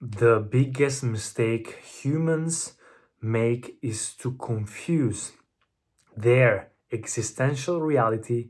[0.00, 2.72] the biggest mistake humans
[3.20, 5.32] make is to confuse
[6.16, 8.48] their existential reality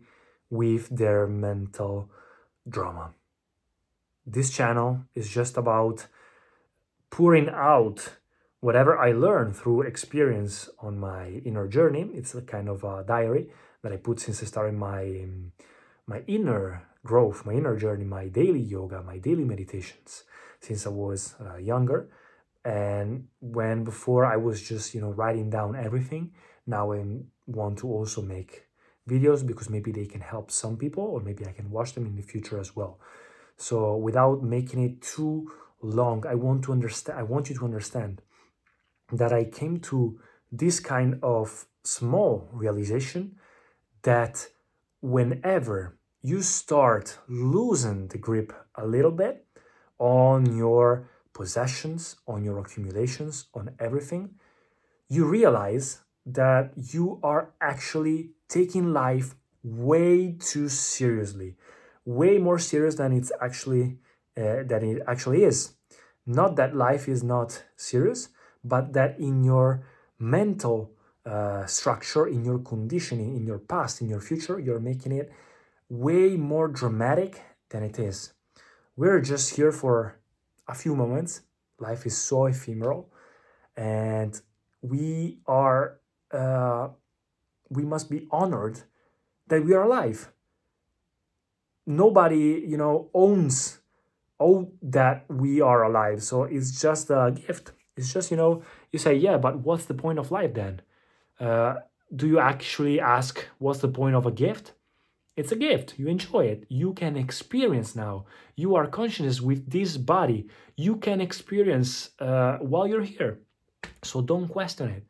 [0.49, 2.09] with their mental
[2.69, 3.15] drama.
[4.25, 6.07] This channel is just about
[7.11, 8.17] pouring out
[8.61, 12.11] whatever I learn through experience on my inner journey.
[12.15, 13.51] It's a kind of a diary
[13.83, 15.27] that I put since I started my
[16.07, 20.25] my inner growth, my inner journey, my daily yoga, my daily meditations
[20.61, 22.09] since I was uh, younger.
[22.65, 26.33] And when before I was just you know writing down everything,
[26.67, 27.05] now I
[27.47, 28.67] want to also make
[29.09, 32.17] videos because maybe they can help some people or maybe I can watch them in
[32.17, 33.01] the future as well.
[33.57, 35.51] So without making it too
[35.83, 38.21] long, I want to understand I want you to understand
[39.13, 40.21] that I came to
[40.53, 43.37] this kind of small realization
[44.03, 44.49] that
[45.01, 49.47] whenever you start losing the grip a little bit
[49.99, 54.31] on your possessions, on your accumulations, on everything,
[55.09, 61.57] you realize that you are actually taking life way too seriously,
[62.05, 63.99] way more serious than it's actually
[64.37, 65.73] uh, than it actually is.
[66.27, 68.29] Not that life is not serious,
[68.63, 69.87] but that in your
[70.19, 70.93] mental
[71.27, 75.33] uh, structure, in your conditioning, in your past, in your future, you're making it
[75.91, 78.33] way more dramatic than it is.
[78.97, 80.19] We're just here for
[80.67, 81.43] a few moments.
[81.79, 83.13] Life is so ephemeral,
[83.77, 84.41] and
[84.81, 86.01] we are
[86.33, 86.89] uh,
[87.69, 88.83] we must be honored
[89.49, 90.33] that we are alive.
[91.87, 93.81] Nobody, you know, owns
[94.39, 96.23] all that we are alive.
[96.23, 97.73] So it's just a gift.
[97.97, 100.83] It's just, you know, you say, yeah, but what's the point of life then?
[101.39, 101.77] Uh,
[102.15, 104.73] do you actually ask, what's the point of a gift?
[105.37, 105.99] It's a gift.
[105.99, 106.65] You enjoy it.
[106.69, 108.27] You can experience now.
[108.57, 110.49] You are conscious with this body.
[110.77, 113.41] You can experience uh, while you're here.
[114.03, 115.07] So don't question it.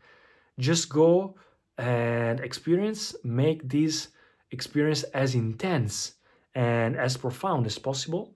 [0.59, 1.37] Just go
[1.79, 4.09] and experience, make this
[4.51, 6.15] experience as intense
[6.55, 8.35] and as profound as possible.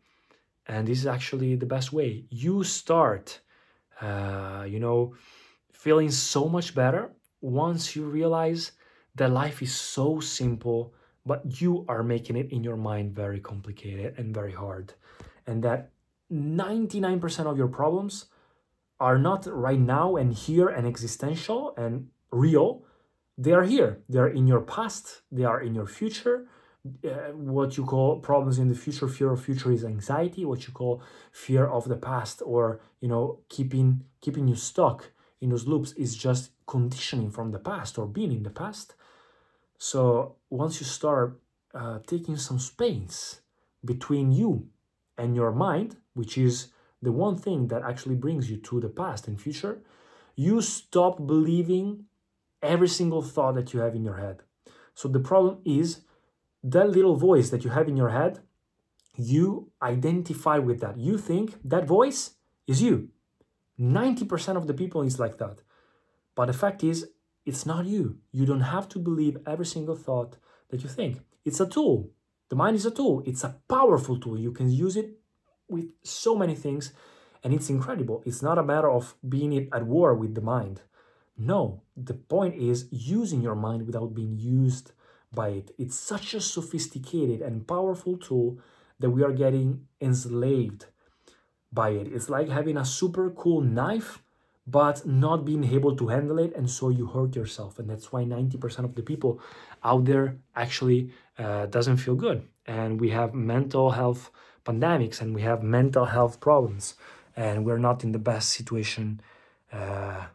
[0.67, 2.25] And this is actually the best way.
[2.31, 3.41] You start,
[4.01, 5.15] uh, you know,
[5.73, 8.73] feeling so much better once you realize
[9.17, 10.95] that life is so simple,
[11.27, 14.95] but you are making it in your mind very complicated and very hard.
[15.47, 15.91] And that
[16.33, 18.27] 99% of your problems
[19.01, 22.85] are not right now and here and existential and real,
[23.37, 24.01] they are here.
[24.09, 25.23] They are in your past.
[25.31, 26.47] They are in your future.
[27.03, 30.45] Uh, what you call problems in the future, fear of future is anxiety.
[30.45, 31.03] What you call
[31.33, 36.15] fear of the past, or you know, keeping keeping you stuck in those loops is
[36.15, 38.95] just conditioning from the past or being in the past.
[39.79, 41.41] So once you start
[41.75, 43.41] uh, taking some space
[43.85, 44.69] between you
[45.19, 46.69] and your mind, which is
[47.03, 49.81] the one thing that actually brings you to the past and future,
[50.37, 52.05] you stop believing
[52.63, 54.43] every single thought that you have in your head.
[54.95, 56.01] So the problem is
[56.63, 58.41] that little voice that you have in your head,
[59.17, 60.97] you identify with that.
[60.97, 62.35] You think that voice
[62.67, 63.11] is you.
[63.79, 65.59] 90% of the people is like that.
[66.35, 67.09] But the fact is,
[67.45, 68.19] it's not you.
[68.33, 70.37] You don't have to believe every single thought
[70.71, 71.21] that you think.
[71.45, 72.11] It's a tool.
[72.49, 73.23] The mind is a tool.
[73.27, 74.39] It's a powerful tool.
[74.39, 75.19] You can use it
[75.69, 76.93] with so many things,
[77.43, 78.23] and it's incredible.
[78.25, 80.83] It's not a matter of being at war with the mind.
[81.37, 84.93] No, the point is using your mind without being used
[85.33, 85.75] by it.
[85.79, 88.59] It's such a sophisticated and powerful tool
[89.01, 90.87] that we are getting enslaved
[91.73, 92.07] by it.
[92.07, 94.23] It's like having a super cool knife,
[94.67, 97.79] but not being able to handle it, and so you hurt yourself.
[97.79, 99.41] And that's why 90% of the people
[99.83, 102.49] out there actually uh, doesn't feel good.
[102.67, 104.31] And we have mental health
[104.65, 106.95] pandemics and we have mental health problems,
[107.37, 109.21] and we're not in the best situation.
[109.73, 110.27] Uh,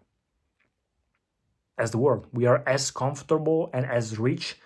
[1.79, 2.28] as the world.
[2.34, 4.57] We are as comfortable and as rich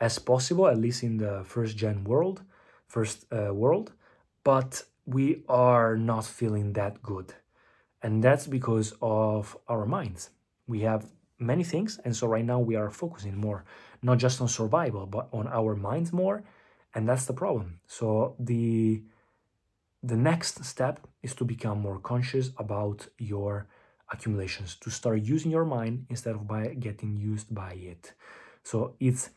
[0.00, 2.42] as possible, at least in the first gen world,
[2.88, 3.92] first uh, world,
[4.42, 7.34] but we are not feeling that good.
[8.02, 10.30] And that's because of our minds.
[10.66, 11.06] We have
[11.38, 13.64] many things, and so right now we are focusing more,
[14.02, 16.42] not just on survival, but on our minds more,
[16.94, 17.80] and that's the problem.
[17.86, 19.02] So the
[20.02, 23.66] the next step is to become more conscious about your
[24.10, 28.12] accumulations to start using your mind instead of by getting used by it
[28.62, 29.30] so it's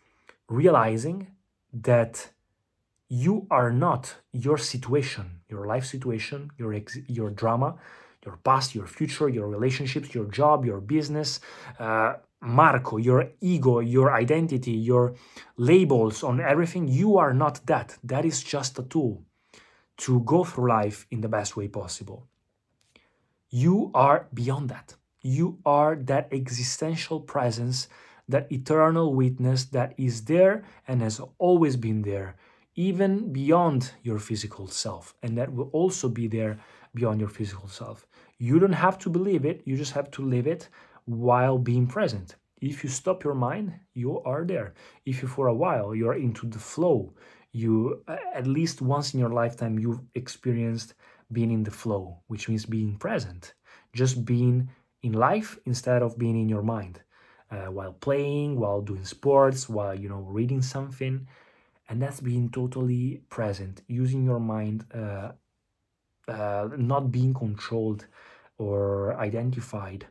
[0.50, 1.28] realizing
[1.72, 2.30] that
[3.08, 7.76] you are not your situation your life situation your ex- your drama
[8.26, 11.40] your past your future your relationships your job your business
[11.80, 15.16] uh, marco your ego your identity your
[15.58, 19.24] labels on everything you are not that that is just a tool
[19.98, 22.28] to go through life in the best way possible
[23.56, 24.96] you are beyond that.
[25.22, 27.88] You are that existential presence,
[28.28, 32.36] that eternal witness that is there and has always been there,
[32.76, 36.60] even beyond your physical self, and that will also be there
[36.96, 38.08] beyond your physical self.
[38.40, 40.70] You don't have to believe it, you just have to live it
[41.06, 42.36] while being present.
[42.62, 44.74] If you stop your mind, you are there.
[45.06, 47.14] If you, for a while, you're into the flow,
[47.52, 50.96] you, at least once in your lifetime, you've experienced
[51.32, 53.54] being in the flow, which means being present,
[53.94, 54.70] just being
[55.04, 57.02] in life instead of being in your mind.
[57.52, 61.28] Uh, while playing, while doing sports, while you know reading something,
[61.88, 65.32] and that's being totally present, using your mind, uh,
[66.28, 68.06] uh, not being controlled
[68.58, 70.06] or identified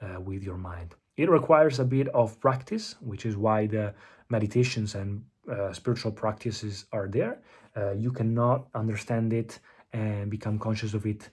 [0.00, 0.94] uh, with your mind.
[1.16, 3.94] It requires a bit of practice, which is why the
[4.30, 7.42] meditations and uh, spiritual practices are there.
[7.76, 9.58] Uh, you cannot understand it
[9.92, 11.28] and become conscious of it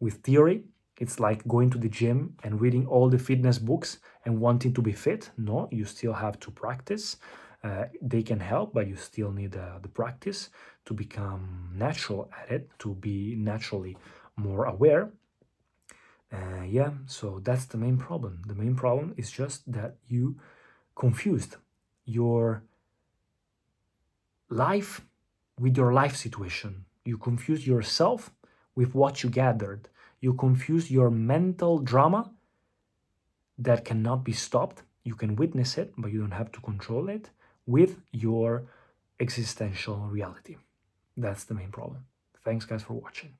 [0.00, 0.62] with theory.
[1.00, 4.82] It's like going to the gym and reading all the fitness books and wanting to
[4.82, 5.30] be fit.
[5.36, 7.16] No, you still have to practice.
[7.62, 10.50] Uh, they can help, but you still need uh, the practice
[10.84, 13.96] to become natural at it, to be naturally
[14.36, 15.10] more aware.
[16.32, 18.42] Uh, yeah, so that's the main problem.
[18.48, 20.40] The main problem is just that you
[20.96, 21.56] confused
[22.04, 22.64] your
[24.48, 25.02] life
[25.60, 26.84] with your life situation.
[27.04, 28.32] You confuse yourself
[28.74, 29.88] with what you gathered.
[30.20, 32.32] You confuse your mental drama
[33.56, 34.82] that cannot be stopped.
[35.04, 37.30] You can witness it, but you don't have to control it
[37.66, 38.64] with your
[39.20, 40.56] existential reality.
[41.16, 42.04] That's the main problem.
[42.44, 43.34] Thanks, guys, for watching.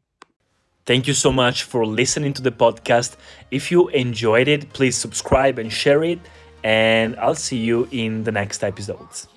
[0.85, 3.17] Thank you so much for listening to the podcast.
[3.51, 6.19] If you enjoyed it, please subscribe and share it.
[6.65, 9.29] And I'll see you in the next episodes.